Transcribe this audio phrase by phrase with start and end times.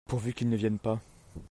[0.07, 0.99] Pourvu qu'ils ne viennent pas!